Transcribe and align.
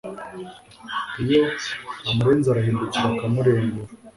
iyo 1.23 1.41
amurenze 2.09 2.47
arahindukira 2.49 3.07
akamurengura, 3.11 3.81